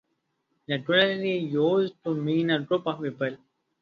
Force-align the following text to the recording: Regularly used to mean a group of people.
Regularly 0.67 1.37
used 1.37 1.93
to 2.03 2.15
mean 2.15 2.49
a 2.49 2.59
group 2.61 2.87
of 2.87 3.03
people. 3.03 3.37